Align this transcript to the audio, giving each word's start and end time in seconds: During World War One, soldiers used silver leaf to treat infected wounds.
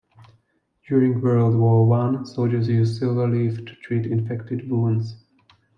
During 0.87 1.21
World 1.21 1.55
War 1.59 1.85
One, 1.85 2.25
soldiers 2.25 2.67
used 2.67 2.97
silver 2.97 3.27
leaf 3.29 3.63
to 3.63 3.75
treat 3.83 4.07
infected 4.07 4.67
wounds. 4.67 5.15